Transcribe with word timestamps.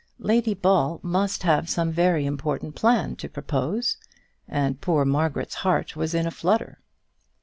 Lady 0.17 0.55
Ball 0.55 0.99
must 1.03 1.43
have 1.43 1.69
some 1.69 1.91
very 1.91 2.25
important 2.25 2.73
plan 2.73 3.15
to 3.15 3.29
propose, 3.29 3.97
and 4.47 4.81
poor 4.81 5.05
Margaret's 5.05 5.53
heart 5.61 5.95
was 5.95 6.15
in 6.15 6.25
a 6.25 6.31
flutter. 6.31 6.79